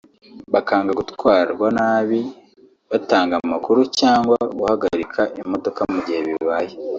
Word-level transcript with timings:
bakanga 0.53 0.91
gutwarwa 0.99 1.67
nabi 1.77 2.19
batanga 2.91 3.33
amakuru 3.43 3.81
cyangwa 3.99 4.37
guhagarika 4.57 5.21
imodoka 5.41 5.81
mu 5.91 5.99
gihe 6.05 6.19
bibaye 6.27 6.73